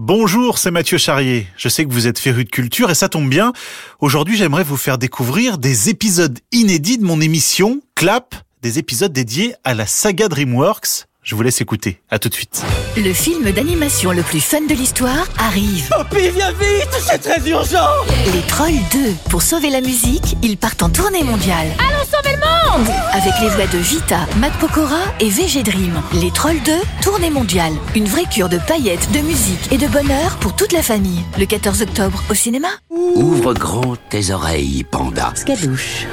Bonjour, 0.00 0.58
c'est 0.58 0.70
Mathieu 0.70 0.96
Charrier. 0.96 1.48
Je 1.56 1.68
sais 1.68 1.84
que 1.84 1.90
vous 1.90 2.06
êtes 2.06 2.20
féru 2.20 2.44
de 2.44 2.50
culture 2.50 2.88
et 2.88 2.94
ça 2.94 3.08
tombe 3.08 3.28
bien. 3.28 3.52
Aujourd'hui, 3.98 4.36
j'aimerais 4.36 4.62
vous 4.62 4.76
faire 4.76 4.96
découvrir 4.96 5.58
des 5.58 5.88
épisodes 5.88 6.38
inédits 6.52 6.98
de 6.98 7.04
mon 7.04 7.20
émission 7.20 7.80
Clap, 7.96 8.36
des 8.62 8.78
épisodes 8.78 9.12
dédiés 9.12 9.56
à 9.64 9.74
la 9.74 9.86
saga 9.86 10.28
DreamWorks. 10.28 11.07
Je 11.28 11.34
vous 11.34 11.42
laisse 11.42 11.60
écouter. 11.60 12.00
À 12.10 12.18
tout 12.18 12.30
de 12.30 12.34
suite. 12.34 12.64
Le 12.96 13.12
film 13.12 13.52
d'animation 13.52 14.12
le 14.12 14.22
plus 14.22 14.40
fun 14.40 14.62
de 14.62 14.72
l'histoire 14.72 15.26
arrive. 15.36 15.86
Poppy, 15.90 16.30
viens 16.30 16.52
vite, 16.52 16.88
c'est 17.06 17.18
très 17.18 17.46
urgent 17.50 17.86
Les 18.32 18.40
Trolls 18.48 18.80
2. 18.92 18.98
Pour 19.28 19.42
sauver 19.42 19.68
la 19.68 19.82
musique, 19.82 20.38
ils 20.42 20.56
partent 20.56 20.82
en 20.82 20.88
tournée 20.88 21.22
mondiale. 21.22 21.66
Allons 21.78 22.06
sauver 22.06 22.34
le 22.34 22.80
monde 22.80 22.88
Avec 23.12 23.34
les 23.42 23.50
voix 23.50 23.66
de 23.66 23.76
Vita, 23.76 24.20
Matt 24.38 24.54
Pokora 24.54 25.02
et 25.20 25.28
VG 25.28 25.62
Dream. 25.64 26.00
Les 26.14 26.30
Trolls 26.30 26.62
2, 26.64 26.72
tournée 27.02 27.28
mondiale. 27.28 27.74
Une 27.94 28.06
vraie 28.06 28.24
cure 28.24 28.48
de 28.48 28.56
paillettes, 28.66 29.12
de 29.12 29.18
musique 29.18 29.70
et 29.70 29.76
de 29.76 29.86
bonheur 29.86 30.38
pour 30.38 30.56
toute 30.56 30.72
la 30.72 30.82
famille. 30.82 31.20
Le 31.38 31.44
14 31.44 31.82
octobre 31.82 32.24
au 32.30 32.34
cinéma. 32.34 32.68
Ouvre 32.88 33.52
grand 33.52 33.96
tes 34.08 34.30
oreilles, 34.30 34.82
panda. 34.90 35.32
Skadouche. 35.34 36.06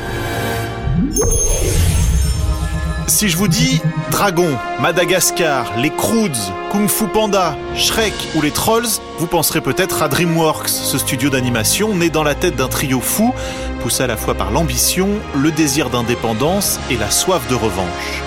Si 3.08 3.30
je 3.30 3.38
vous 3.38 3.48
dis 3.48 3.82
Dragon, 4.10 4.58
Madagascar, 4.80 5.72
les 5.78 5.92
Croods, 5.92 6.52
Kung 6.72 6.90
Fu 6.90 7.06
Panda, 7.06 7.56
Shrek 7.76 8.14
ou 8.36 8.42
les 8.42 8.50
Trolls, 8.50 8.88
vous 9.20 9.28
penserez 9.28 9.62
peut-être 9.62 10.02
à 10.02 10.08
DreamWorks, 10.08 10.70
ce 10.70 10.98
studio 10.98 11.30
d'animation 11.30 11.94
né 11.94 12.10
dans 12.10 12.24
la 12.24 12.34
tête 12.34 12.56
d'un 12.56 12.68
trio 12.68 13.00
fou, 13.00 13.34
poussé 13.82 14.04
à 14.04 14.08
la 14.08 14.18
fois 14.18 14.34
par 14.34 14.50
l'ambition, 14.50 15.08
le 15.36 15.52
désir 15.52 15.92
d'indépendance 15.92 16.80
et 16.90 16.98
la 16.98 17.12
soif 17.12 17.48
de 17.48 17.56
revanche. 17.56 18.24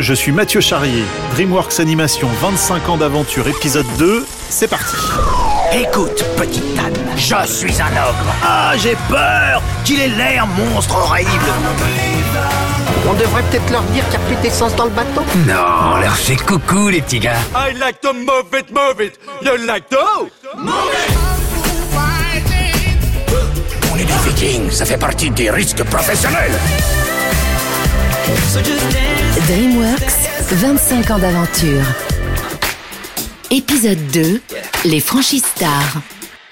Je 0.00 0.14
suis 0.14 0.32
Mathieu 0.32 0.60
Charrier, 0.60 1.04
DreamWorks 1.34 1.78
Animation 1.78 2.28
25 2.40 2.88
ans 2.88 2.96
d'aventure 2.96 3.46
épisode 3.46 3.86
2, 3.98 4.26
c'est 4.48 4.68
parti 4.68 4.96
Écoute, 5.72 6.24
petite 6.36 6.64
Anne, 6.76 6.98
je 7.16 7.46
suis 7.46 7.80
un 7.80 7.92
ogre. 7.92 8.34
Ah, 8.44 8.72
j'ai 8.76 8.96
peur 9.08 9.62
qu'il 9.84 10.00
ait 10.00 10.08
l'air 10.08 10.46
monstre 10.46 10.96
horrible. 10.96 11.30
On 13.08 13.14
devrait 13.14 13.42
peut-être 13.50 13.70
leur 13.70 13.82
dire 13.84 14.04
qu'il 14.08 14.18
n'y 14.18 14.24
a 14.24 14.28
plus 14.28 14.36
d'essence 14.42 14.74
dans 14.76 14.84
le 14.84 14.90
bateau. 14.90 15.22
Non, 15.46 15.94
on 15.94 15.96
leur 15.98 16.14
fait 16.16 16.36
coucou, 16.36 16.88
les 16.88 17.00
petits 17.00 17.18
gars. 17.18 17.40
I 17.54 17.76
like 17.78 18.00
to 18.00 18.12
move 18.12 18.46
it, 18.58 18.70
move 18.70 19.00
it 19.00 19.18
You 19.42 19.56
like 19.66 19.88
to? 19.88 19.96
On 23.92 23.96
est 23.96 24.04
des 24.04 24.30
vikings, 24.30 24.70
ça 24.70 24.84
fait 24.84 24.98
partie 24.98 25.30
des 25.30 25.50
risques 25.50 25.82
professionnels. 25.84 26.52
DreamWorks, 29.48 30.52
25 30.52 31.10
ans 31.10 31.18
d'aventure. 31.18 31.82
Épisode 33.50 33.98
2, 34.12 34.40
Les 34.84 35.00
franchises 35.00 35.44
stars. 35.44 36.00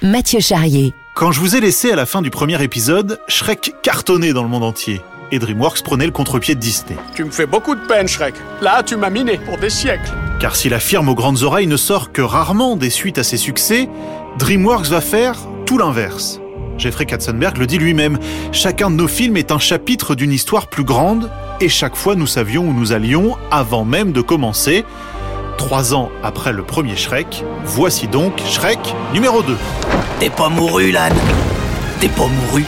Mathieu 0.02 0.40
Charrier. 0.40 0.92
Quand 1.20 1.32
je 1.32 1.40
vous 1.40 1.54
ai 1.54 1.60
laissé 1.60 1.92
à 1.92 1.96
la 1.96 2.06
fin 2.06 2.22
du 2.22 2.30
premier 2.30 2.64
épisode, 2.64 3.20
Shrek 3.28 3.74
cartonnait 3.82 4.32
dans 4.32 4.42
le 4.42 4.48
monde 4.48 4.64
entier. 4.64 5.02
Et 5.30 5.38
DreamWorks 5.38 5.82
prenait 5.82 6.06
le 6.06 6.12
contre-pied 6.12 6.54
de 6.54 6.60
Disney. 6.60 6.96
Tu 7.14 7.24
me 7.24 7.30
fais 7.30 7.44
beaucoup 7.44 7.74
de 7.74 7.86
peine, 7.86 8.08
Shrek. 8.08 8.34
Là, 8.62 8.82
tu 8.82 8.96
m'as 8.96 9.10
miné 9.10 9.36
pour 9.36 9.58
des 9.58 9.68
siècles. 9.68 10.10
Car 10.38 10.56
si 10.56 10.70
la 10.70 10.80
firme 10.80 11.10
aux 11.10 11.14
grandes 11.14 11.42
oreilles 11.42 11.66
ne 11.66 11.76
sort 11.76 12.12
que 12.12 12.22
rarement 12.22 12.74
des 12.74 12.88
suites 12.88 13.18
à 13.18 13.22
ses 13.22 13.36
succès, 13.36 13.90
DreamWorks 14.38 14.86
va 14.86 15.02
faire 15.02 15.36
tout 15.66 15.76
l'inverse. 15.76 16.40
Jeffrey 16.78 17.04
Katzenberg 17.04 17.58
le 17.58 17.66
dit 17.66 17.76
lui-même, 17.76 18.18
chacun 18.50 18.90
de 18.90 18.96
nos 18.96 19.06
films 19.06 19.36
est 19.36 19.52
un 19.52 19.58
chapitre 19.58 20.14
d'une 20.14 20.32
histoire 20.32 20.68
plus 20.68 20.84
grande, 20.84 21.28
et 21.60 21.68
chaque 21.68 21.96
fois 21.96 22.14
nous 22.14 22.26
savions 22.26 22.62
où 22.62 22.72
nous 22.72 22.92
allions 22.92 23.36
avant 23.50 23.84
même 23.84 24.12
de 24.12 24.22
commencer. 24.22 24.86
Trois 25.58 25.92
ans 25.92 26.10
après 26.22 26.54
le 26.54 26.62
premier 26.62 26.96
Shrek, 26.96 27.44
voici 27.66 28.08
donc 28.08 28.40
Shrek 28.46 28.78
numéro 29.12 29.42
2. 29.42 29.54
T'es 30.20 30.28
pas 30.28 30.50
mouru, 30.50 30.90
l'âne. 30.90 31.14
T'es 31.98 32.10
pas 32.10 32.26
mouru. 32.26 32.66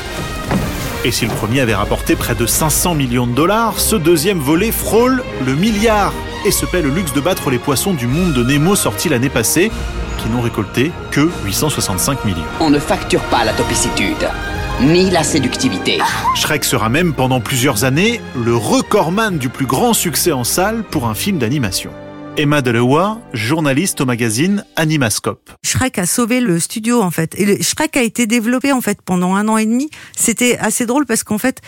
Et 1.05 1.11
si 1.11 1.27
le 1.27 1.33
premier 1.33 1.61
avait 1.61 1.75
rapporté 1.75 2.17
près 2.17 2.35
de 2.35 2.47
500 2.47 2.95
millions 2.95 3.27
de 3.27 3.35
dollars, 3.35 3.79
ce 3.79 3.95
deuxième 3.95 4.39
volet 4.39 4.73
frôle 4.73 5.23
le 5.45 5.55
milliard 5.55 6.15
et 6.47 6.51
se 6.51 6.65
paie 6.65 6.81
le 6.81 6.89
luxe 6.89 7.13
de 7.13 7.21
battre 7.21 7.51
les 7.51 7.59
poissons 7.59 7.93
du 7.93 8.07
monde 8.07 8.33
de 8.33 8.43
Nemo 8.43 8.75
sorti 8.75 9.11
l'année 9.11 9.29
passée, 9.29 9.71
qui 10.17 10.31
n'ont 10.31 10.41
récolté 10.41 10.93
que 11.11 11.29
865 11.45 12.25
millions. 12.25 12.41
On 12.59 12.71
ne 12.71 12.79
facture 12.79 13.23
pas 13.25 13.45
la 13.45 13.53
topicitude, 13.53 14.31
ni 14.81 15.11
la 15.11 15.23
séductivité. 15.23 15.99
Shrek 16.35 16.65
sera 16.65 16.89
même 16.89 17.13
pendant 17.13 17.41
plusieurs 17.41 17.85
années 17.85 18.23
le 18.35 18.57
recordman 18.57 19.37
du 19.37 19.51
plus 19.51 19.67
grand 19.67 19.93
succès 19.93 20.33
en 20.33 20.45
salle 20.45 20.85
pour 20.85 21.07
un 21.07 21.15
film 21.15 21.37
d'animation. 21.37 21.91
Emma 22.39 22.63
Delewa, 22.63 23.21
journaliste 23.35 24.01
au 24.01 24.07
magazine 24.07 24.65
Animascope. 24.77 25.51
Shrek 25.63 25.99
a 25.99 26.07
sauvé 26.07 26.41
le 26.41 26.59
studio 26.59 27.03
en 27.03 27.11
fait. 27.11 27.39
Et 27.39 27.63
Shrek 27.63 27.95
a 27.97 28.03
été 28.03 28.27
développé 28.27 28.73
en 28.73 28.81
fait 28.81 29.03
pendant 29.03 29.35
un 29.35 29.49
an 29.49 29.59
et 29.59 29.67
demi. 29.67 29.91
C'était 30.17 30.57
assez 30.57 30.87
drôle 30.87 31.05
parce 31.05 31.25
qu'en 31.25 31.37
fait, 31.37 31.61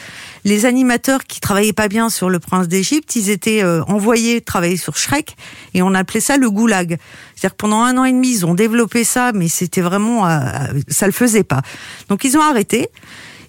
les 0.44 0.64
animateurs 0.64 1.24
qui 1.24 1.40
travaillaient 1.40 1.74
pas 1.74 1.88
bien 1.88 2.08
sur 2.08 2.30
le 2.30 2.38
Prince 2.38 2.66
d'Égypte, 2.66 3.14
ils 3.14 3.28
étaient 3.28 3.62
euh, 3.62 3.84
envoyés 3.84 4.40
travailler 4.40 4.78
sur 4.78 4.96
Shrek 4.96 5.36
et 5.74 5.82
on 5.82 5.92
appelait 5.92 6.20
ça 6.20 6.38
le 6.38 6.50
goulag. 6.50 6.96
C'est-à-dire 7.36 7.50
que 7.50 7.60
pendant 7.60 7.82
un 7.82 7.98
an 7.98 8.04
et 8.04 8.12
demi, 8.12 8.30
ils 8.30 8.46
ont 8.46 8.54
développé 8.54 9.04
ça, 9.04 9.32
mais 9.34 9.48
c'était 9.48 9.82
vraiment, 9.82 10.26
euh, 10.26 10.40
ça 10.88 11.04
le 11.04 11.12
faisait 11.12 11.44
pas. 11.44 11.60
Donc 12.08 12.24
ils 12.24 12.38
ont 12.38 12.42
arrêté. 12.42 12.88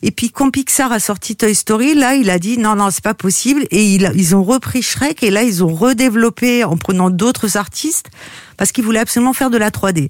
Et 0.07 0.11
puis 0.11 0.29
quand 0.29 0.51
Pixar 0.51 0.91
a 0.91 0.99
sorti 0.99 1.35
Toy 1.35 1.55
Story, 1.55 1.95
là, 1.95 2.13
il 2.13 2.29
a 2.29 2.37
dit 2.37 2.59
non, 2.59 2.75
non, 2.75 2.91
c'est 2.91 3.03
pas 3.03 3.15
possible. 3.15 3.65
Et 3.71 3.83
ils 3.85 4.35
ont 4.35 4.43
repris 4.43 4.83
Shrek 4.83 5.23
et 5.23 5.31
là, 5.31 5.41
ils 5.41 5.63
ont 5.63 5.73
redéveloppé 5.73 6.63
en 6.63 6.77
prenant 6.77 7.09
d'autres 7.09 7.57
artistes 7.57 8.11
parce 8.55 8.71
qu'ils 8.71 8.83
voulaient 8.83 8.99
absolument 8.99 9.33
faire 9.33 9.49
de 9.49 9.57
la 9.57 9.71
3D. 9.71 10.09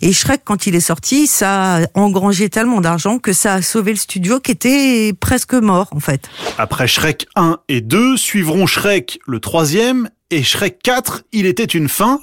Et 0.00 0.12
Shrek, 0.14 0.40
quand 0.44 0.66
il 0.66 0.74
est 0.74 0.80
sorti, 0.80 1.26
ça 1.26 1.76
a 1.76 1.80
engrangé 1.92 2.48
tellement 2.48 2.80
d'argent 2.80 3.18
que 3.18 3.34
ça 3.34 3.54
a 3.54 3.62
sauvé 3.62 3.92
le 3.92 3.98
studio 3.98 4.40
qui 4.40 4.50
était 4.50 5.12
presque 5.20 5.52
mort, 5.52 5.88
en 5.92 6.00
fait. 6.00 6.30
Après 6.56 6.88
Shrek 6.88 7.26
1 7.36 7.58
et 7.68 7.82
2, 7.82 8.16
suivront 8.16 8.66
Shrek 8.66 9.18
le 9.26 9.40
troisième 9.40 10.08
et 10.30 10.42
Shrek 10.42 10.78
4, 10.82 11.24
il 11.32 11.44
était 11.44 11.64
une 11.64 11.90
fin. 11.90 12.20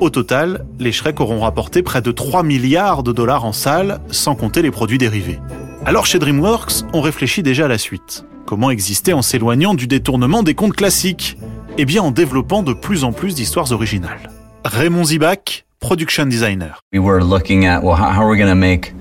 Au 0.00 0.08
total, 0.08 0.64
les 0.80 0.90
Shrek 0.90 1.20
auront 1.20 1.40
rapporté 1.40 1.82
près 1.82 2.00
de 2.00 2.12
3 2.12 2.42
milliards 2.42 3.02
de 3.02 3.12
dollars 3.12 3.44
en 3.44 3.52
salle, 3.52 4.00
sans 4.10 4.34
compter 4.34 4.62
les 4.62 4.70
produits 4.70 4.98
dérivés. 4.98 5.38
Alors 5.84 6.06
chez 6.06 6.20
DreamWorks, 6.20 6.84
on 6.92 7.00
réfléchit 7.00 7.42
déjà 7.42 7.64
à 7.64 7.68
la 7.68 7.76
suite. 7.76 8.24
Comment 8.46 8.70
exister 8.70 9.12
en 9.12 9.22
s'éloignant 9.22 9.74
du 9.74 9.88
détournement 9.88 10.44
des 10.44 10.54
contes 10.54 10.76
classiques? 10.76 11.36
Eh 11.76 11.84
bien 11.84 12.02
en 12.02 12.12
développant 12.12 12.62
de 12.62 12.72
plus 12.72 13.02
en 13.02 13.12
plus 13.12 13.34
d'histoires 13.34 13.72
originales. 13.72 14.30
Raymond 14.64 15.04
Zibach, 15.04 15.64
production 15.80 16.26
designer. 16.26 16.80
We 16.92 17.00
were 17.00 17.20
looking 17.20 17.66
at 17.66 17.82
well, 17.82 17.96
how, 17.96 18.12
how 18.12 18.22
are 18.22 18.30
we 18.30 18.38
going 18.38 18.48
to 18.48 18.54
make 18.54 18.94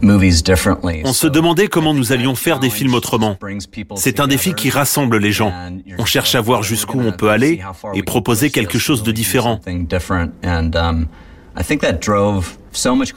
movies 0.00 0.44
differently? 0.44 1.02
On 1.04 1.12
se 1.12 1.26
demandait 1.26 1.66
comment 1.66 1.92
nous 1.92 2.12
allions 2.12 2.36
faire 2.36 2.60
des 2.60 2.70
films 2.70 2.94
autrement. 2.94 3.36
C'est 3.96 4.20
un 4.20 4.28
défi 4.28 4.54
qui 4.54 4.70
rassemble 4.70 5.18
les 5.18 5.32
gens. 5.32 5.52
On 5.98 6.04
cherche 6.04 6.36
à 6.36 6.40
voir 6.40 6.62
jusqu'où 6.62 7.00
on 7.00 7.10
peut 7.10 7.30
aller 7.30 7.60
et 7.94 8.02
proposer 8.04 8.50
quelque 8.50 8.78
chose 8.78 9.02
de 9.02 9.10
différent. 9.10 9.60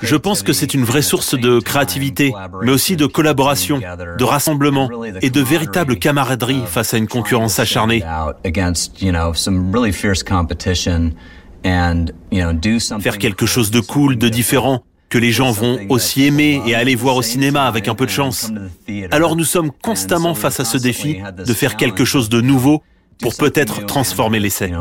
Je 0.02 0.16
pense 0.16 0.44
que 0.44 0.54
c'est 0.54 0.74
une 0.74 0.84
vraie 0.84 1.02
source 1.02 1.36
de 1.38 1.60
créativité, 1.60 2.34
mais 2.64 2.72
aussi 2.72 2.96
de 2.96 3.06
collaboration, 3.06 3.80
de 4.18 4.24
rassemblement 4.24 4.90
et 5.22 5.30
de 5.30 5.42
véritable 5.42 5.98
camaraderie 5.98 6.64
face 6.66 6.94
à 6.94 6.98
une 6.98 7.08
concurrence 7.08 7.60
acharnée. 7.60 8.04
Faire 13.00 13.18
quelque 13.18 13.46
chose 13.46 13.72
de 13.72 13.80
cool, 13.80 14.18
de 14.18 14.30
différent, 14.30 14.84
que 15.10 15.18
les 15.18 15.32
gens 15.32 15.52
vont 15.52 15.78
aussi 15.90 16.24
aimer 16.24 16.62
et 16.66 16.74
aller 16.74 16.96
voir 16.96 17.18
au 17.18 17.22
cinéma 17.22 17.66
avec 17.66 17.88
un 17.88 17.96
peu 17.96 18.06
de 18.06 18.12
chance. 18.12 18.52
Alors 19.12 19.36
nous 19.36 19.44
sommes 19.44 19.72
constamment 19.72 20.34
face 20.34 20.60
à 20.60 20.66
ce 20.66 20.78
défi 20.78 21.20
de 21.46 21.54
faire 21.54 21.76
quelque 21.76 22.06
chose 22.06 22.30
de 22.30 22.42
nouveau 22.42 22.82
pour 23.22 23.36
peut-être 23.36 23.86
transformer 23.86 24.40
l'essai. 24.40 24.72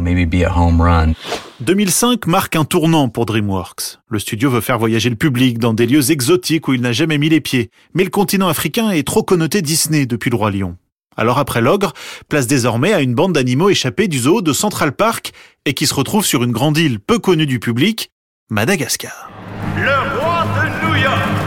2005 1.60 2.26
marque 2.26 2.56
un 2.56 2.64
tournant 2.64 3.08
pour 3.08 3.26
DreamWorks. 3.26 3.98
Le 4.08 4.18
studio 4.18 4.50
veut 4.50 4.60
faire 4.60 4.78
voyager 4.78 5.10
le 5.10 5.16
public 5.16 5.58
dans 5.58 5.74
des 5.74 5.86
lieux 5.86 6.10
exotiques 6.10 6.68
où 6.68 6.74
il 6.74 6.80
n'a 6.80 6.92
jamais 6.92 7.18
mis 7.18 7.28
les 7.28 7.40
pieds. 7.40 7.70
Mais 7.94 8.04
le 8.04 8.10
continent 8.10 8.48
africain 8.48 8.90
est 8.90 9.06
trop 9.06 9.22
connoté 9.22 9.62
Disney 9.62 10.06
depuis 10.06 10.30
le 10.30 10.36
Roi 10.36 10.50
Lion. 10.50 10.76
Alors 11.16 11.38
après 11.38 11.60
l'ogre, 11.60 11.92
place 12.28 12.46
désormais 12.46 12.92
à 12.92 13.00
une 13.00 13.14
bande 13.14 13.34
d'animaux 13.34 13.68
échappés 13.68 14.08
du 14.08 14.20
zoo 14.20 14.40
de 14.40 14.52
Central 14.52 14.92
Park 14.92 15.32
et 15.66 15.74
qui 15.74 15.86
se 15.86 15.94
retrouve 15.94 16.24
sur 16.24 16.42
une 16.42 16.52
grande 16.52 16.78
île 16.78 16.98
peu 17.00 17.18
connue 17.18 17.46
du 17.46 17.60
public, 17.60 18.10
Madagascar. 18.48 19.30
Le 19.76 20.18
roi 20.18 20.46
de 20.56 20.86
New 20.86 20.96
York 20.96 21.39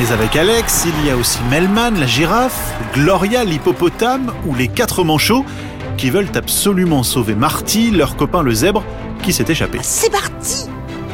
Mais 0.00 0.12
avec 0.12 0.34
Alex, 0.34 0.86
il 0.86 1.06
y 1.06 1.10
a 1.10 1.16
aussi 1.16 1.40
Melman, 1.50 1.90
la 2.00 2.06
girafe, 2.06 2.72
Gloria, 2.94 3.44
l'hippopotame 3.44 4.32
ou 4.46 4.54
les 4.54 4.66
quatre 4.66 5.04
manchots 5.04 5.44
qui 5.98 6.08
veulent 6.08 6.30
absolument 6.34 7.02
sauver 7.02 7.34
Marty, 7.34 7.90
leur 7.90 8.16
copain 8.16 8.42
le 8.42 8.54
zèbre, 8.54 8.82
qui 9.22 9.34
s'est 9.34 9.44
échappé. 9.46 9.78
C'est 9.82 10.10
parti! 10.10 10.70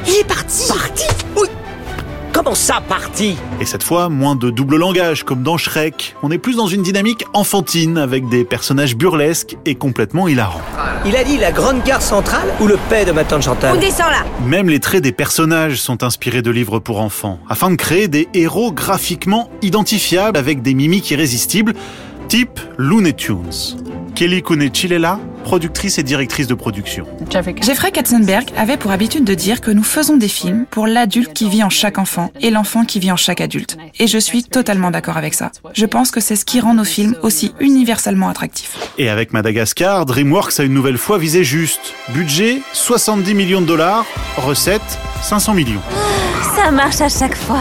Il 0.06 0.14
est 0.14 0.28
parti! 0.28 0.68
Parti? 0.68 1.04
Oui 1.36 1.48
Comment 2.36 2.54
ça, 2.54 2.82
parti 2.86 3.34
Et 3.62 3.64
cette 3.64 3.82
fois, 3.82 4.10
moins 4.10 4.36
de 4.36 4.50
double 4.50 4.76
langage 4.76 5.24
comme 5.24 5.42
dans 5.42 5.56
Shrek. 5.56 6.14
On 6.22 6.30
est 6.30 6.36
plus 6.36 6.54
dans 6.54 6.66
une 6.66 6.82
dynamique 6.82 7.24
enfantine 7.32 7.96
avec 7.96 8.28
des 8.28 8.44
personnages 8.44 8.94
burlesques 8.94 9.56
et 9.64 9.74
complètement 9.74 10.28
hilarants. 10.28 10.60
Il 11.06 11.16
a 11.16 11.24
dit 11.24 11.38
la 11.38 11.50
grande 11.50 11.82
gare 11.82 12.02
centrale 12.02 12.46
ou 12.60 12.66
le 12.66 12.76
paix 12.90 13.06
de 13.06 13.12
ma 13.12 13.24
tante 13.24 13.40
Chantal 13.40 13.74
On 13.74 13.80
descend 13.80 14.10
là 14.10 14.26
Même 14.44 14.68
les 14.68 14.80
traits 14.80 15.02
des 15.02 15.12
personnages 15.12 15.80
sont 15.80 16.04
inspirés 16.04 16.42
de 16.42 16.50
livres 16.50 16.78
pour 16.78 17.00
enfants, 17.00 17.38
afin 17.48 17.70
de 17.70 17.76
créer 17.76 18.06
des 18.06 18.28
héros 18.34 18.70
graphiquement 18.70 19.48
identifiables 19.62 20.36
avec 20.36 20.60
des 20.60 20.74
mimiques 20.74 21.10
irrésistibles, 21.10 21.72
type 22.28 22.60
Looney 22.76 23.14
Tunes. 23.14 23.78
Kelly 24.16 24.42
Kunechilela, 24.42 25.20
productrice 25.44 25.98
et 25.98 26.02
directrice 26.02 26.46
de 26.46 26.54
production. 26.54 27.06
Jeffrey 27.30 27.92
Katzenberg 27.92 28.46
avait 28.56 28.78
pour 28.78 28.90
habitude 28.90 29.24
de 29.24 29.34
dire 29.34 29.60
que 29.60 29.70
nous 29.70 29.82
faisons 29.82 30.16
des 30.16 30.26
films 30.28 30.64
pour 30.70 30.86
l'adulte 30.86 31.34
qui 31.34 31.50
vit 31.50 31.62
en 31.62 31.68
chaque 31.68 31.98
enfant 31.98 32.32
et 32.40 32.48
l'enfant 32.48 32.86
qui 32.86 32.98
vit 32.98 33.12
en 33.12 33.16
chaque 33.16 33.42
adulte. 33.42 33.76
Et 33.98 34.06
je 34.06 34.16
suis 34.16 34.42
totalement 34.42 34.90
d'accord 34.90 35.18
avec 35.18 35.34
ça. 35.34 35.52
Je 35.74 35.84
pense 35.84 36.10
que 36.10 36.20
c'est 36.20 36.34
ce 36.34 36.46
qui 36.46 36.60
rend 36.60 36.72
nos 36.72 36.84
films 36.84 37.14
aussi 37.22 37.52
universellement 37.60 38.30
attractifs. 38.30 38.78
Et 38.96 39.10
avec 39.10 39.34
Madagascar, 39.34 40.06
DreamWorks 40.06 40.60
a 40.60 40.62
une 40.62 40.72
nouvelle 40.72 40.98
fois 40.98 41.18
visé 41.18 41.44
juste. 41.44 41.92
Budget 42.14 42.62
70 42.72 43.34
millions 43.34 43.60
de 43.60 43.66
dollars, 43.66 44.06
recettes 44.38 44.98
500 45.20 45.52
millions. 45.52 45.82
Ça 46.56 46.70
marche 46.70 47.02
à 47.02 47.10
chaque 47.10 47.36
fois. 47.36 47.60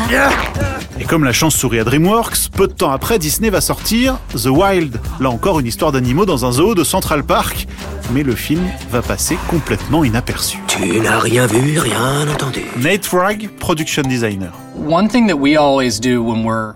Et 0.98 1.04
comme 1.04 1.26
la 1.26 1.34
chance 1.34 1.56
sourit 1.56 1.80
à 1.80 1.84
DreamWorks, 1.84 2.50
peu 2.56 2.68
de 2.68 2.74
temps 2.74 2.92
après, 2.92 3.20
Disney 3.20 3.50
va 3.50 3.60
sortir 3.60 4.18
The 4.32 4.46
Wild. 4.46 5.02
Là 5.20 5.30
encore, 5.30 5.60
une 5.60 5.66
histoire 5.68 5.92
d'animaux 5.92 6.26
dans 6.26 6.46
un 6.46 6.54
zoo 6.54 6.74
de 6.74 6.86
Central 6.86 7.26
Park. 7.26 7.68
Mais 8.14 8.24
le 8.24 8.34
film 8.34 8.64
va 8.92 9.02
passer 9.02 9.38
complètement 9.50 10.06
inaperçu. 10.06 10.60
Tu 10.68 11.00
n'as 11.02 11.20
rien 11.20 11.48
vu, 11.48 11.80
rien 11.80 12.26
entendu. 12.30 12.62
Nate 12.78 13.06
Frag, 13.06 13.50
production 13.60 14.04
designer. 14.04 14.54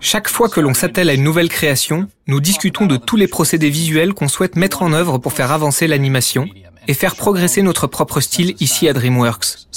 Chaque 0.02 0.28
fois 0.28 0.50
que 0.50 0.60
l'on 0.60 0.74
s'attelle 0.74 1.10
à 1.10 1.14
une 1.14 1.24
nouvelle 1.24 1.50
création, 1.50 2.08
nous 2.28 2.42
discutons 2.42 2.88
de 2.88 2.98
tous 2.98 3.16
les 3.16 3.28
procédés 3.28 3.70
visuels 3.70 4.14
qu'on 4.14 4.28
souhaite 4.28 4.58
mettre 4.58 4.82
en 4.82 4.92
œuvre 4.92 5.18
pour 5.18 5.32
faire 5.32 5.54
avancer 5.54 5.88
l'animation 5.88 6.50
et 6.90 6.94
faire 6.94 7.16
progresser 7.16 7.62
notre 7.62 7.88
propre 7.88 8.20
style 8.20 8.56
ici 8.60 8.90
à 8.90 8.94
DreamWorks. 8.94 9.68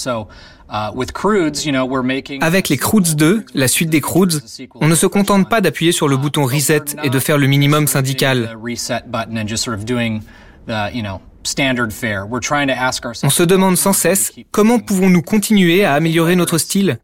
Avec 2.40 2.68
les 2.70 2.76
Croods 2.78 3.14
2, 3.14 3.44
la 3.54 3.68
suite 3.68 3.90
des 3.90 4.00
Croods, 4.00 4.40
on 4.76 4.88
ne 4.88 4.94
se 4.94 5.06
contente 5.06 5.48
pas 5.48 5.60
d'appuyer 5.60 5.92
sur 5.92 6.08
le 6.08 6.16
bouton 6.16 6.46
Reset 6.46 6.96
et 7.02 7.10
de 7.10 7.18
faire 7.18 7.36
le 7.36 7.46
minimum 7.46 7.86
syndical. 7.86 8.56
On 13.22 13.30
se 13.30 13.42
demande 13.42 13.76
sans 13.76 13.92
cesse 13.92 14.32
comment 14.50 14.78
pouvons-nous 14.78 15.22
continuer 15.22 15.84
à 15.84 15.94
améliorer 15.94 16.36
notre 16.36 16.56
style 16.58 16.98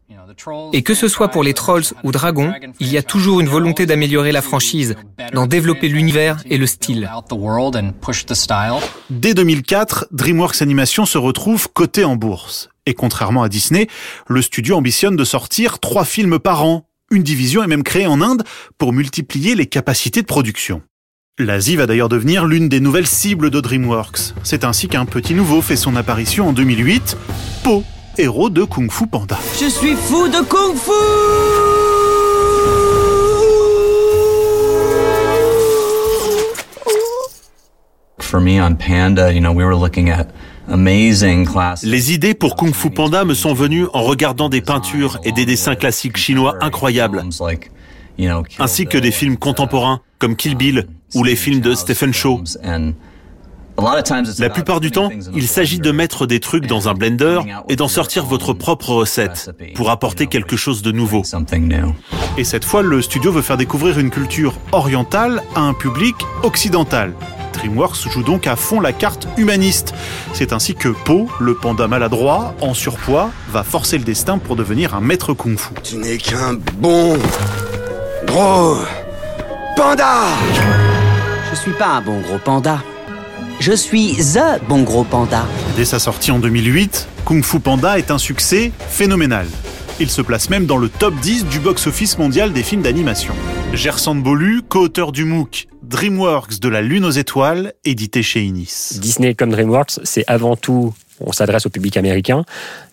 et 0.73 0.83
que 0.83 0.93
ce 0.93 1.07
soit 1.07 1.29
pour 1.29 1.43
les 1.43 1.53
Trolls 1.53 1.83
ou 2.03 2.11
Dragons, 2.11 2.53
il 2.79 2.91
y 2.91 2.97
a 2.97 3.03
toujours 3.03 3.41
une 3.41 3.49
volonté 3.49 3.85
d'améliorer 3.85 4.31
la 4.31 4.41
franchise, 4.41 4.95
d'en 5.33 5.47
développer 5.47 5.87
l'univers 5.87 6.37
et 6.49 6.57
le 6.57 6.67
style. 6.67 7.09
Dès 9.09 9.33
2004, 9.33 10.07
DreamWorks 10.11 10.61
Animation 10.61 11.05
se 11.05 11.17
retrouve 11.17 11.69
coté 11.73 12.03
en 12.03 12.15
bourse. 12.15 12.69
Et 12.89 12.95
contrairement 12.95 13.43
à 13.43 13.49
Disney, 13.49 13.87
le 14.27 14.41
studio 14.41 14.75
ambitionne 14.75 15.15
de 15.15 15.23
sortir 15.23 15.77
trois 15.77 16.05
films 16.05 16.39
par 16.39 16.63
an. 16.63 16.87
Une 17.11 17.21
division 17.21 17.61
est 17.61 17.67
même 17.67 17.83
créée 17.83 18.07
en 18.07 18.19
Inde 18.19 18.41
pour 18.79 18.93
multiplier 18.93 19.53
les 19.53 19.67
capacités 19.67 20.23
de 20.23 20.25
production. 20.25 20.81
L'Asie 21.37 21.75
va 21.75 21.85
d'ailleurs 21.85 22.09
devenir 22.09 22.47
l'une 22.47 22.67
des 22.67 22.79
nouvelles 22.79 23.05
cibles 23.05 23.51
de 23.51 23.61
DreamWorks. 23.61 24.33
C'est 24.41 24.63
ainsi 24.63 24.87
qu'un 24.87 25.05
petit 25.05 25.35
nouveau 25.35 25.61
fait 25.61 25.75
son 25.75 25.95
apparition 25.95 26.49
en 26.49 26.51
2008, 26.51 27.15
Po, 27.63 27.83
héros 28.17 28.49
de 28.49 28.63
Kung 28.63 28.91
Fu 28.91 29.05
Panda. 29.05 29.37
Je 29.61 29.69
suis 29.69 29.93
fou 29.93 30.27
de 30.27 30.43
Kung 30.47 30.75
Fu 30.75 30.91
For 38.19 38.41
me 38.41 38.59
on 38.59 38.73
Panda, 38.73 39.31
you 39.31 39.41
know, 39.41 39.51
we 39.51 39.63
were 39.63 39.75
looking 39.75 40.09
at. 40.09 40.29
Les 41.83 42.13
idées 42.13 42.33
pour 42.33 42.55
Kung 42.55 42.73
Fu 42.73 42.91
Panda 42.91 43.25
me 43.25 43.33
sont 43.33 43.53
venues 43.53 43.87
en 43.93 44.03
regardant 44.03 44.49
des 44.49 44.61
peintures 44.61 45.19
et 45.23 45.31
des 45.31 45.45
dessins 45.45 45.75
classiques 45.75 46.17
chinois 46.17 46.55
incroyables, 46.61 47.23
ainsi 48.59 48.85
que 48.85 48.97
des 48.97 49.11
films 49.11 49.37
contemporains 49.37 50.01
comme 50.19 50.35
Kill 50.35 50.55
Bill 50.55 50.87
ou 51.15 51.23
les 51.23 51.35
films 51.35 51.61
de 51.61 51.73
Stephen 51.73 52.13
Chow. 52.13 52.43
La 54.39 54.49
plupart 54.49 54.79
du 54.79 54.91
temps, 54.91 55.09
il 55.33 55.47
s'agit 55.47 55.79
de 55.79 55.91
mettre 55.91 56.25
des 56.25 56.39
trucs 56.39 56.67
dans 56.67 56.89
un 56.89 56.93
blender 56.93 57.39
et 57.69 57.75
d'en 57.75 57.87
sortir 57.87 58.25
votre 58.25 58.53
propre 58.53 58.89
recette 58.89 59.51
pour 59.75 59.89
apporter 59.89 60.27
quelque 60.27 60.57
chose 60.57 60.81
de 60.81 60.91
nouveau. 60.91 61.23
Et 62.37 62.43
cette 62.43 62.65
fois, 62.65 62.81
le 62.81 63.01
studio 63.01 63.31
veut 63.31 63.41
faire 63.41 63.57
découvrir 63.57 63.97
une 63.99 64.09
culture 64.09 64.53
orientale 64.71 65.41
à 65.55 65.61
un 65.61 65.73
public 65.73 66.15
occidental. 66.43 67.13
DreamWorks 67.59 68.09
joue 68.09 68.23
donc 68.23 68.47
à 68.47 68.55
fond 68.55 68.79
la 68.79 68.93
carte 68.93 69.27
humaniste. 69.37 69.93
C'est 70.33 70.53
ainsi 70.53 70.75
que 70.75 70.89
Po, 70.89 71.29
le 71.39 71.55
panda 71.55 71.87
maladroit, 71.87 72.55
en 72.61 72.73
surpoids, 72.73 73.31
va 73.51 73.63
forcer 73.63 73.97
le 73.97 74.03
destin 74.03 74.37
pour 74.37 74.55
devenir 74.55 74.95
un 74.95 75.01
maître 75.01 75.33
kung-fu. 75.33 75.73
Tu 75.83 75.97
n'es 75.97 76.17
qu'un 76.17 76.57
bon 76.77 77.17
gros 78.25 78.77
panda 79.75 80.25
Je 81.51 81.55
suis 81.55 81.71
pas 81.71 81.87
un 81.87 82.01
bon 82.01 82.19
gros 82.21 82.39
panda. 82.39 82.79
Je 83.59 83.73
suis 83.73 84.15
THE 84.15 84.61
bon 84.67 84.83
gros 84.83 85.03
panda. 85.03 85.45
Dès 85.75 85.83
sa 85.85 85.99
sortie 85.99 86.31
en 86.31 86.39
2008, 86.39 87.07
Kung 87.25 87.43
Fu 87.43 87.59
Panda 87.59 87.99
est 87.99 88.09
un 88.09 88.17
succès 88.17 88.71
phénoménal. 88.89 89.47
Il 89.99 90.09
se 90.09 90.21
place 90.21 90.49
même 90.49 90.65
dans 90.65 90.77
le 90.77 90.87
top 90.87 91.13
10 91.15 91.45
du 91.45 91.59
box-office 91.59 92.17
mondial 92.17 92.53
des 92.53 92.63
films 92.63 92.81
d'animation. 92.81 93.33
Gerson 93.73 94.15
Bolu, 94.15 94.61
co-auteur 94.67 95.11
du 95.11 95.25
MOOC 95.25 95.67
DreamWorks 95.83 96.59
de 96.59 96.69
la 96.69 96.81
Lune 96.81 97.05
aux 97.05 97.11
étoiles, 97.11 97.73
édité 97.85 98.21
chez 98.23 98.43
Inis. 98.43 98.97
Disney 98.99 99.35
comme 99.35 99.51
DreamWorks, 99.51 99.99
c'est 100.03 100.23
avant 100.27 100.55
tout 100.55 100.93
on 101.21 101.31
s'adresse 101.31 101.65
au 101.65 101.69
public 101.69 101.97
américain, 101.97 102.45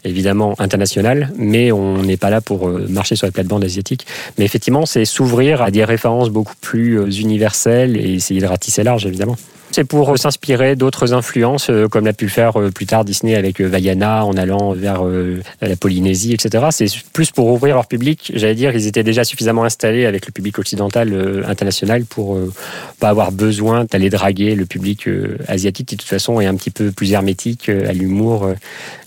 évidemment 0.06 0.55
international, 0.58 1.32
mais 1.37 1.73
on 1.73 2.03
n'est 2.03 2.17
pas 2.17 2.31
là 2.31 2.41
pour 2.41 2.69
euh, 2.69 2.87
marcher 2.88 3.17
sur 3.17 3.26
les 3.26 3.32
plates-bandes 3.32 3.64
asiatiques. 3.64 4.06
Mais 4.38 4.44
effectivement, 4.44 4.87
c'est 4.87 5.05
s'ouvrir 5.05 5.62
à 5.62 5.70
des 5.70 5.85
références 5.85 6.31
beaucoup 6.31 6.55
plus 6.61 6.99
euh, 6.99 7.11
universelles 7.11 7.97
et 7.97 8.14
essayer 8.14 8.41
de 8.41 8.47
ratisser 8.47 8.82
large, 8.82 9.06
évidemment. 9.06 9.37
C'est 9.73 9.85
pour 9.85 10.11
euh, 10.11 10.17
s'inspirer 10.17 10.76
d'autres 10.76 11.12
influences, 11.12 11.70
comme 11.91 12.06
l'a 12.06 12.12
pu 12.12 12.29
faire 12.29 12.55
plus 12.75 12.87
tard 12.87 13.05
Disney 13.05 13.35
avec 13.35 13.61
Vaiana 13.61 14.25
en 14.25 14.37
allant 14.37 14.73
vers 14.73 15.03
la 15.61 15.76
Polynésie, 15.76 16.32
etc. 16.32 16.67
C'est 16.70 16.87
plus 17.12 17.31
pour 17.31 17.49
ouvrir 17.49 17.75
leur 17.75 17.87
public. 17.87 18.32
J'allais 18.35 18.55
dire, 18.55 18.75
ils 18.75 18.87
étaient 18.87 19.03
déjà 19.03 19.25
suffisamment 19.25 19.64
installés 19.64 20.06
avec 20.06 20.26
le 20.26 20.32
public 20.32 20.58
occidental 20.58 21.44
international 21.47 22.05
pour 22.05 22.38
pas 23.00 23.08
avoir 23.08 23.32
besoin 23.32 23.85
d'aller 23.85 24.08
draguer 24.08 24.55
le 24.55 24.67
public 24.67 25.08
asiatique 25.49 25.88
qui 25.88 25.97
de 25.97 26.00
toute 26.00 26.08
façon 26.08 26.41
est 26.41 26.47
un 26.47 26.55
petit 26.55 26.70
peu 26.70 26.93
plus 26.93 27.12
hermétique 27.12 27.69
à 27.69 27.93
l'humour 27.93 28.49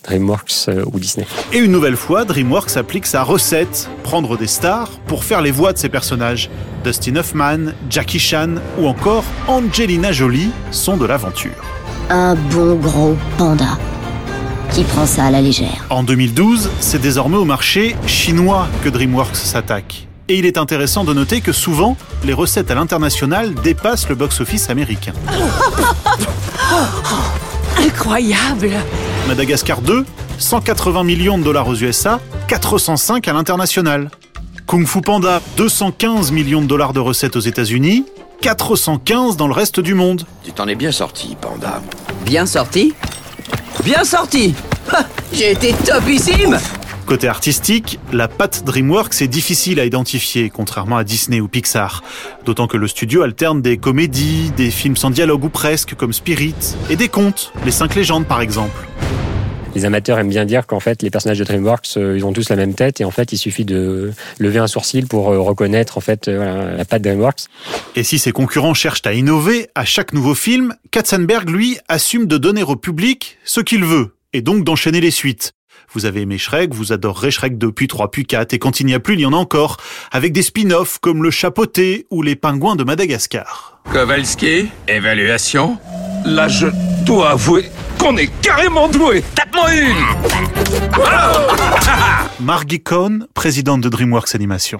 DreamWorks 0.03 0.69
ou 0.93 0.99
Disney. 0.99 1.25
Et 1.53 1.59
une 1.59 1.71
nouvelle 1.71 1.95
fois, 1.95 2.25
DreamWorks 2.25 2.77
applique 2.77 3.05
sa 3.05 3.23
recette, 3.23 3.89
prendre 4.03 4.37
des 4.37 4.47
stars 4.47 4.89
pour 5.07 5.23
faire 5.23 5.41
les 5.41 5.51
voix 5.51 5.73
de 5.73 5.77
ses 5.77 5.89
personnages. 5.89 6.49
Dustin 6.83 7.15
Hoffman, 7.17 7.73
Jackie 7.89 8.19
Chan 8.19 8.55
ou 8.79 8.87
encore 8.87 9.23
Angelina 9.47 10.11
Jolie 10.11 10.49
sont 10.71 10.97
de 10.97 11.05
l'aventure. 11.05 11.51
Un 12.09 12.35
bon 12.35 12.75
gros 12.75 13.15
panda 13.37 13.77
qui 14.71 14.83
prend 14.83 15.05
ça 15.05 15.25
à 15.25 15.31
la 15.31 15.41
légère. 15.41 15.85
En 15.89 16.03
2012, 16.03 16.69
c'est 16.79 17.01
désormais 17.01 17.37
au 17.37 17.45
marché 17.45 17.95
chinois 18.05 18.67
que 18.83 18.89
DreamWorks 18.89 19.35
s'attaque. 19.35 20.07
Et 20.27 20.37
il 20.37 20.45
est 20.45 20.59
intéressant 20.59 21.03
de 21.03 21.13
noter 21.13 21.41
que 21.41 21.51
souvent, 21.51 21.97
les 22.23 22.33
recettes 22.33 22.69
à 22.69 22.75
l'international 22.75 23.55
dépassent 23.55 24.07
le 24.09 24.15
box-office 24.15 24.69
américain. 24.69 25.13
Incroyable 27.79 28.71
Madagascar 29.27 29.81
2, 29.81 30.05
180 30.39 31.03
millions 31.03 31.37
de 31.37 31.43
dollars 31.43 31.67
aux 31.67 31.75
USA, 31.75 32.19
405 32.47 33.27
à 33.27 33.33
l'international. 33.33 34.09
Kung 34.65 34.87
Fu 34.87 35.01
Panda, 35.01 35.41
215 35.57 36.31
millions 36.31 36.61
de 36.61 36.67
dollars 36.67 36.93
de 36.93 36.99
recettes 36.99 37.35
aux 37.35 37.41
États-Unis, 37.41 38.05
415 38.41 39.35
dans 39.35 39.47
le 39.47 39.53
reste 39.53 39.79
du 39.79 39.93
monde. 39.93 40.25
Tu 40.43 40.51
t'en 40.51 40.67
es 40.67 40.75
bien 40.75 40.91
sorti, 40.91 41.35
Panda. 41.39 41.81
Bien 42.25 42.45
sorti? 42.45 42.93
Bien 43.83 44.03
sorti 44.03 44.55
J'ai 45.33 45.51
été 45.51 45.73
topissime 45.73 46.57
Côté 47.05 47.27
artistique, 47.27 47.99
la 48.13 48.27
patte 48.27 48.63
DreamWorks 48.63 49.21
est 49.21 49.27
difficile 49.27 49.79
à 49.79 49.85
identifier, 49.85 50.51
contrairement 50.51 50.97
à 50.97 51.03
Disney 51.03 51.41
ou 51.41 51.47
Pixar. 51.47 52.03
D'autant 52.45 52.67
que 52.67 52.77
le 52.77 52.87
studio 52.87 53.23
alterne 53.23 53.63
des 53.63 53.77
comédies, 53.77 54.51
des 54.55 54.69
films 54.69 54.95
sans 54.95 55.09
dialogue 55.09 55.43
ou 55.43 55.49
presque, 55.49 55.95
comme 55.95 56.13
Spirit, 56.13 56.53
et 56.89 56.95
des 56.95 57.09
contes, 57.09 57.51
les 57.65 57.71
cinq 57.71 57.95
légendes 57.95 58.25
par 58.25 58.41
exemple. 58.41 58.87
Les 59.75 59.85
amateurs 59.85 60.17
aiment 60.19 60.29
bien 60.29 60.45
dire 60.45 60.65
qu'en 60.65 60.79
fait 60.79 61.01
les 61.01 61.09
personnages 61.09 61.39
de 61.39 61.43
DreamWorks 61.43 61.97
euh, 61.97 62.17
ils 62.17 62.25
ont 62.25 62.33
tous 62.33 62.49
la 62.49 62.55
même 62.55 62.73
tête 62.73 63.01
et 63.01 63.05
en 63.05 63.11
fait 63.11 63.31
il 63.31 63.37
suffit 63.37 63.65
de 63.65 64.11
lever 64.39 64.59
un 64.59 64.67
sourcil 64.67 65.07
pour 65.07 65.31
euh, 65.31 65.39
reconnaître 65.39 65.97
en 65.97 66.01
fait 66.01 66.27
euh, 66.27 66.37
voilà, 66.37 66.75
la 66.75 66.85
patte 66.85 67.01
DreamWorks. 67.01 67.45
Et 67.95 68.03
si 68.03 68.19
ses 68.19 68.31
concurrents 68.31 68.73
cherchent 68.73 69.05
à 69.05 69.13
innover, 69.13 69.69
à 69.75 69.85
chaque 69.85 70.13
nouveau 70.13 70.35
film, 70.35 70.73
Katzenberg, 70.91 71.49
lui, 71.49 71.77
assume 71.87 72.25
de 72.25 72.37
donner 72.37 72.63
au 72.63 72.75
public 72.75 73.37
ce 73.43 73.61
qu'il 73.61 73.85
veut, 73.85 74.15
et 74.33 74.41
donc 74.41 74.63
d'enchaîner 74.63 75.01
les 75.01 75.11
suites. 75.11 75.53
Vous 75.93 76.05
avez 76.05 76.21
aimé 76.21 76.37
Shrek, 76.37 76.73
vous 76.73 76.93
adorerez 76.93 77.31
Shrek 77.31 77.57
2, 77.57 77.71
puis 77.71 77.87
3, 77.87 78.11
puis 78.11 78.25
4, 78.25 78.53
et 78.53 78.59
quand 78.59 78.79
il 78.79 78.85
n'y 78.85 78.93
a 78.93 78.99
plus, 78.99 79.15
il 79.15 79.21
y 79.21 79.25
en 79.25 79.33
a 79.33 79.37
encore, 79.37 79.77
avec 80.11 80.33
des 80.33 80.43
spin-offs 80.43 80.99
comme 80.99 81.23
le 81.23 81.31
chapeauté 81.31 82.05
ou 82.11 82.21
les 82.21 82.35
pingouins 82.35 82.75
de 82.75 82.83
Madagascar. 82.83 83.81
Kowalski, 83.91 84.67
évaluation 84.87 85.77
Là, 86.25 86.47
je 86.47 86.67
dois 87.05 87.31
avouer 87.31 87.71
qu'on 87.99 88.17
est 88.17 88.31
carrément 88.41 88.87
doué. 88.87 89.23
Tape-moi 89.35 89.75
une 89.75 89.93
Margie 92.39 92.79
Cohn, 92.79 93.27
présidente 93.33 93.81
de 93.81 93.89
DreamWorks 93.89 94.33
Animation. 94.33 94.79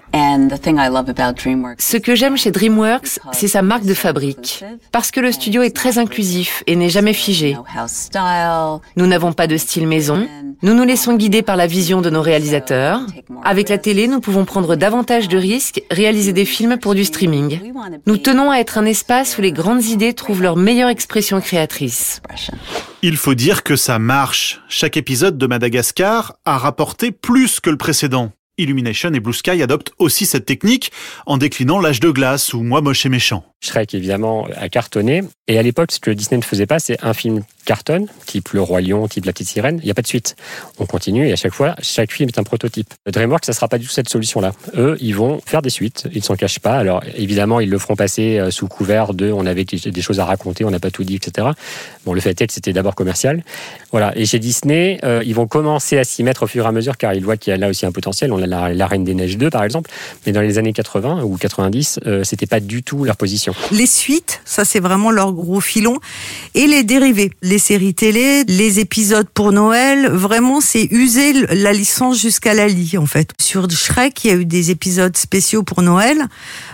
Ce 1.77 1.97
que 1.97 2.15
j'aime 2.15 2.37
chez 2.37 2.51
DreamWorks, 2.51 3.19
c'est 3.33 3.49
sa 3.49 3.61
marque 3.61 3.83
de 3.83 3.93
fabrique. 3.93 4.63
Parce 4.93 5.11
que 5.11 5.19
le 5.19 5.33
studio 5.33 5.61
est 5.61 5.75
très 5.75 5.97
inclusif 5.97 6.63
et 6.67 6.77
n'est 6.77 6.89
jamais 6.89 7.13
figé. 7.13 7.57
Nous 8.95 9.07
n'avons 9.07 9.33
pas 9.33 9.47
de 9.47 9.57
style 9.57 9.87
maison. 9.87 10.25
Nous 10.61 10.73
nous 10.73 10.83
laissons 10.83 11.15
guider 11.15 11.41
par 11.41 11.57
la 11.57 11.67
vision 11.67 12.01
de 12.01 12.09
nos 12.09 12.21
réalisateurs. 12.21 13.01
Avec 13.43 13.67
la 13.67 13.77
télé, 13.77 14.07
nous 14.07 14.21
pouvons 14.21 14.45
prendre 14.45 14.75
davantage 14.75 15.27
de 15.27 15.37
risques, 15.37 15.81
réaliser 15.91 16.31
des 16.31 16.45
films 16.45 16.77
pour 16.77 16.95
du 16.95 17.03
streaming. 17.03 17.59
Nous 18.05 18.17
tenons 18.17 18.51
à 18.51 18.57
être 18.57 18.77
un 18.77 18.85
espace 18.85 19.37
où 19.37 19.41
les 19.41 19.51
grandes 19.51 19.83
idées 19.83 20.13
trouvent 20.13 20.41
leur 20.41 20.55
meilleure 20.55 20.89
expression 20.89 21.41
créatrice. 21.41 22.21
Il 23.01 23.15
faut 23.15 23.33
dire 23.33 23.63
que 23.63 23.77
ça 23.77 23.97
marche. 23.97 24.59
Chaque 24.67 24.97
épisode 24.97 25.37
de 25.37 25.47
Madagascar 25.47 26.35
a 26.43 26.57
rapporté 26.57 27.13
plus 27.13 27.61
que 27.61 27.69
le 27.69 27.77
précédent. 27.77 28.33
Illumination 28.57 29.13
et 29.13 29.21
Blue 29.21 29.31
Sky 29.31 29.61
adoptent 29.61 29.93
aussi 29.99 30.25
cette 30.25 30.45
technique 30.45 30.91
en 31.25 31.37
déclinant 31.37 31.79
l'âge 31.79 32.01
de 32.01 32.11
glace 32.11 32.53
ou 32.53 32.61
Moi 32.61 32.81
moche 32.81 33.05
et 33.05 33.09
méchant. 33.09 33.48
Shrek, 33.61 33.93
évidemment, 33.93 34.47
a 34.55 34.69
cartonné. 34.69 35.23
Et 35.47 35.57
à 35.57 35.63
l'époque, 35.63 35.91
ce 35.91 35.99
que 35.99 36.11
Disney 36.11 36.37
ne 36.37 36.43
faisait 36.43 36.65
pas, 36.65 36.79
c'est 36.79 37.03
un 37.03 37.13
film 37.13 37.43
cartonne, 37.65 38.07
type 38.25 38.49
Le 38.49 38.61
Roi 38.61 38.81
Lion, 38.81 39.07
type 39.07 39.25
La 39.25 39.31
Petite 39.31 39.49
Sirène. 39.49 39.79
Il 39.81 39.85
n'y 39.85 39.91
a 39.91 39.93
pas 39.93 40.01
de 40.01 40.07
suite. 40.07 40.35
On 40.79 40.85
continue 40.85 41.27
et 41.27 41.33
à 41.33 41.35
chaque 41.35 41.53
fois, 41.53 41.75
chaque 41.81 42.11
film 42.11 42.29
est 42.29 42.39
un 42.39 42.43
prototype. 42.43 42.93
DreamWorks, 43.05 43.45
ça 43.45 43.51
ne 43.51 43.55
sera 43.55 43.67
pas 43.67 43.77
du 43.77 43.85
tout 43.85 43.91
cette 43.91 44.09
solution-là. 44.09 44.53
Eux, 44.75 44.97
ils 45.01 45.15
vont 45.15 45.41
faire 45.45 45.61
des 45.61 45.69
suites. 45.69 46.07
Ils 46.11 46.19
ne 46.19 46.23
s'en 46.23 46.35
cachent 46.35 46.59
pas. 46.59 46.77
Alors, 46.77 47.03
évidemment, 47.15 47.59
ils 47.59 47.69
le 47.69 47.77
feront 47.77 47.95
passer 47.95 48.39
euh, 48.39 48.49
sous 48.49 48.67
couvert 48.67 49.13
de 49.13 49.31
on 49.31 49.45
avait 49.45 49.65
des 49.65 50.01
choses 50.01 50.19
à 50.19 50.25
raconter, 50.25 50.65
on 50.65 50.71
n'a 50.71 50.79
pas 50.79 50.91
tout 50.91 51.03
dit, 51.03 51.15
etc. 51.15 51.47
Bon, 52.05 52.13
le 52.13 52.21
fait 52.21 52.39
est 52.41 52.47
que 52.47 52.53
c'était 52.53 52.73
d'abord 52.73 52.95
commercial. 52.95 53.43
Voilà. 53.91 54.17
Et 54.17 54.25
chez 54.25 54.39
Disney, 54.39 54.99
euh, 55.03 55.21
ils 55.25 55.35
vont 55.35 55.47
commencer 55.47 55.97
à 55.97 56.03
s'y 56.03 56.23
mettre 56.23 56.43
au 56.43 56.47
fur 56.47 56.65
et 56.65 56.67
à 56.67 56.71
mesure 56.71 56.97
car 56.97 57.13
ils 57.13 57.23
voient 57.23 57.37
qu'il 57.37 57.51
y 57.51 57.53
a 57.53 57.57
là 57.57 57.69
aussi 57.69 57.85
un 57.85 57.91
potentiel. 57.91 58.31
On 58.31 58.41
a 58.41 58.47
la, 58.47 58.87
Reine 58.87 59.03
des 59.03 59.13
Neiges 59.13 59.37
2, 59.37 59.49
par 59.49 59.63
exemple. 59.63 59.91
Mais 60.25 60.31
dans 60.31 60.41
les 60.41 60.57
années 60.57 60.73
80 60.73 61.23
ou 61.23 61.37
90, 61.37 61.99
euh, 62.05 62.23
c'était 62.23 62.47
pas 62.47 62.59
du 62.59 62.83
tout 62.83 63.03
leur 63.03 63.17
position. 63.17 63.48
Les 63.71 63.85
suites, 63.85 64.41
ça 64.45 64.65
c'est 64.65 64.79
vraiment 64.79 65.11
leur 65.11 65.33
gros 65.33 65.61
filon. 65.61 65.99
Et 66.55 66.67
les 66.67 66.83
dérivés, 66.83 67.31
les 67.41 67.59
séries 67.59 67.93
télé, 67.93 68.43
les 68.47 68.79
épisodes 68.79 69.27
pour 69.33 69.51
Noël, 69.51 70.09
vraiment 70.11 70.61
c'est 70.61 70.87
user 70.91 71.33
la 71.51 71.73
licence 71.73 72.19
jusqu'à 72.19 72.53
la 72.53 72.67
lie 72.67 72.97
en 72.97 73.05
fait. 73.05 73.31
Sur 73.39 73.69
Shrek, 73.69 74.23
il 74.23 74.27
y 74.27 74.33
a 74.33 74.35
eu 74.35 74.45
des 74.45 74.71
épisodes 74.71 75.15
spéciaux 75.15 75.63
pour 75.63 75.81
Noël. 75.81 76.25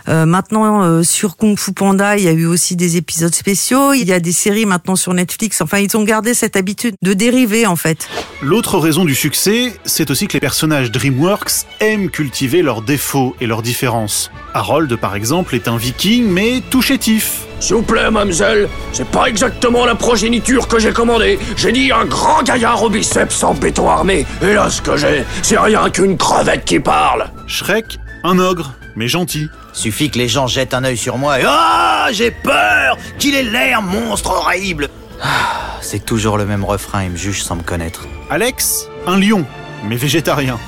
Euh, 0.07 0.25
maintenant 0.25 0.83
euh, 0.83 1.03
sur 1.03 1.37
Kung 1.37 1.57
Fu 1.57 1.73
Panda, 1.73 2.17
il 2.17 2.23
y 2.23 2.27
a 2.27 2.31
eu 2.31 2.45
aussi 2.45 2.75
des 2.75 2.97
épisodes 2.97 3.33
spéciaux. 3.33 3.93
Il 3.93 4.07
y 4.07 4.13
a 4.13 4.19
des 4.19 4.31
séries 4.31 4.65
maintenant 4.65 4.95
sur 4.95 5.13
Netflix. 5.13 5.61
Enfin, 5.61 5.79
ils 5.79 5.95
ont 5.97 6.03
gardé 6.03 6.33
cette 6.33 6.55
habitude 6.55 6.95
de 7.01 7.13
dériver 7.13 7.65
en 7.65 7.75
fait. 7.75 8.07
L'autre 8.41 8.77
raison 8.79 9.05
du 9.05 9.15
succès, 9.15 9.73
c'est 9.85 10.11
aussi 10.11 10.27
que 10.27 10.33
les 10.33 10.39
personnages 10.39 10.91
DreamWorks 10.91 11.65
aiment 11.79 12.09
cultiver 12.09 12.61
leurs 12.61 12.81
défauts 12.81 13.35
et 13.39 13.47
leurs 13.47 13.61
différences. 13.61 14.31
Harold, 14.53 14.95
par 14.95 15.15
exemple, 15.15 15.55
est 15.55 15.67
un 15.67 15.77
viking, 15.77 16.25
mais 16.25 16.61
tout 16.69 16.81
chétif. 16.81 17.41
S'il 17.59 17.77
vous 17.77 17.81
plaît, 17.81 18.11
mademoiselle, 18.11 18.69
c'est 18.91 19.07
pas 19.07 19.25
exactement 19.27 19.85
la 19.85 19.95
progéniture 19.95 20.67
que 20.67 20.79
j'ai 20.79 20.91
commandée. 20.91 21.39
J'ai 21.55 21.71
dit 21.71 21.91
un 21.91 22.05
grand 22.05 22.43
gaillard 22.43 22.83
au 22.83 22.89
biceps 22.89 23.43
en 23.43 23.53
béton 23.53 23.89
armé. 23.89 24.25
Et 24.41 24.53
là, 24.53 24.69
ce 24.69 24.81
que 24.81 24.97
j'ai, 24.97 25.25
c'est 25.41 25.57
rien 25.57 25.89
qu'une 25.89 26.17
crevette 26.17 26.65
qui 26.65 26.79
parle. 26.79 27.29
Shrek, 27.47 27.97
un 28.23 28.39
ogre, 28.39 28.73
mais 28.95 29.07
gentil. 29.07 29.47
Suffit 29.73 30.09
que 30.09 30.17
les 30.17 30.27
gens 30.27 30.47
jettent 30.47 30.73
un 30.73 30.83
œil 30.83 30.97
sur 30.97 31.17
moi 31.17 31.39
et 31.39 31.43
ah, 31.45 32.07
j'ai 32.11 32.31
peur 32.31 32.97
qu'il 33.19 33.35
ait 33.35 33.43
l'air 33.43 33.81
monstre 33.81 34.31
horrible. 34.31 34.89
Ah, 35.21 35.77
c'est 35.81 36.05
toujours 36.05 36.37
le 36.37 36.45
même 36.45 36.63
refrain, 36.63 37.03
il 37.03 37.11
me 37.11 37.17
juge 37.17 37.43
sans 37.43 37.55
me 37.55 37.63
connaître. 37.63 38.07
Alex, 38.29 38.87
un 39.05 39.19
lion, 39.19 39.45
mais 39.83 39.95
végétarien. 39.95 40.59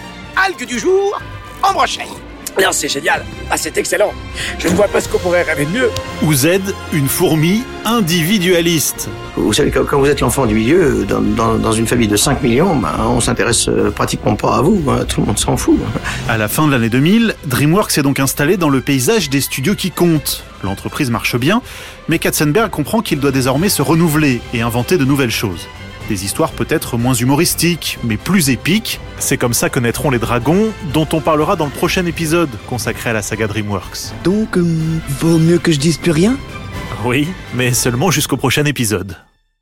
Algue 0.45 0.67
du 0.67 0.79
jour, 0.79 1.19
en 1.63 1.73
brochette. 1.73 2.07
Non, 2.61 2.69
c'est 2.71 2.89
génial. 2.89 3.23
Ah, 3.51 3.57
c'est 3.57 3.77
excellent. 3.77 4.11
Je 4.57 4.67
ne 4.67 4.73
vois 4.73 4.87
pas 4.87 4.99
ce 4.99 5.07
qu'on 5.07 5.19
pourrait 5.19 5.43
rêver 5.43 5.65
de 5.65 5.71
mieux. 5.71 5.89
Ou 6.23 6.33
Z, 6.33 6.47
une 6.91 7.07
fourmi 7.07 7.63
individualiste. 7.85 9.09
Vous 9.35 9.53
savez, 9.53 9.69
quand 9.69 9.99
vous 9.99 10.07
êtes 10.07 10.21
l'enfant 10.21 10.47
du 10.47 10.55
milieu, 10.55 11.05
dans, 11.05 11.21
dans, 11.21 11.55
dans, 11.55 11.71
une 11.71 11.85
famille 11.85 12.07
de 12.07 12.17
5 12.17 12.41
millions, 12.41 12.75
ben, 12.75 12.95
on 12.99 13.19
s'intéresse 13.19 13.69
pratiquement 13.95 14.35
pas 14.35 14.57
à 14.57 14.61
vous. 14.61 14.83
Hein. 14.89 15.05
Tout 15.07 15.21
le 15.21 15.27
monde 15.27 15.37
s'en 15.37 15.55
fout. 15.55 15.79
À 16.27 16.37
la 16.37 16.47
fin 16.47 16.65
de 16.65 16.71
l'année 16.71 16.89
2000, 16.89 17.35
DreamWorks 17.45 17.91
s'est 17.91 18.01
donc 18.01 18.19
installé 18.19 18.57
dans 18.57 18.69
le 18.69 18.81
paysage 18.81 19.29
des 19.29 19.41
studios 19.41 19.75
qui 19.75 19.91
comptent. 19.91 20.43
L'entreprise 20.63 21.11
marche 21.11 21.35
bien, 21.37 21.61
mais 22.09 22.17
Katzenberg 22.17 22.71
comprend 22.71 23.01
qu'il 23.01 23.19
doit 23.19 23.31
désormais 23.31 23.69
se 23.69 23.83
renouveler 23.83 24.41
et 24.53 24.61
inventer 24.61 24.97
de 24.97 25.05
nouvelles 25.05 25.29
choses. 25.31 25.67
Des 26.07 26.23
histoires 26.23 26.51
peut-être 26.51 26.97
moins 26.97 27.13
humoristiques, 27.13 27.99
mais 28.03 28.17
plus 28.17 28.49
épiques. 28.49 28.99
C'est 29.19 29.37
comme 29.37 29.53
ça 29.53 29.69
que 29.69 29.79
naîtront 29.79 30.09
les 30.09 30.19
dragons, 30.19 30.71
dont 30.93 31.07
on 31.11 31.19
parlera 31.19 31.55
dans 31.55 31.65
le 31.65 31.71
prochain 31.71 32.05
épisode 32.05 32.49
consacré 32.67 33.09
à 33.09 33.13
la 33.13 33.21
saga 33.21 33.47
DreamWorks. 33.47 34.13
Donc, 34.23 34.57
euh, 34.57 34.99
vaut 35.19 35.37
mieux 35.37 35.59
que 35.59 35.71
je 35.71 35.79
dise 35.79 35.97
plus 35.97 36.11
rien? 36.11 36.37
Oui, 37.03 37.27
mais 37.53 37.73
seulement 37.73 38.09
jusqu'au 38.09 38.37
prochain 38.37 38.65
épisode. 38.65 39.17